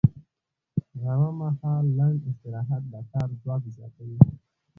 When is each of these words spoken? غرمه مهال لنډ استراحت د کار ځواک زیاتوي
غرمه 1.01 1.31
مهال 1.39 1.85
لنډ 1.97 2.19
استراحت 2.29 2.83
د 2.91 2.95
کار 3.11 3.29
ځواک 3.41 3.63
زیاتوي 3.75 4.17